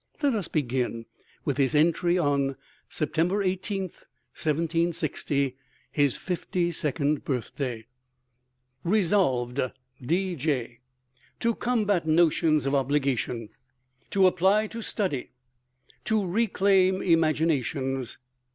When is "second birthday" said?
6.71-7.85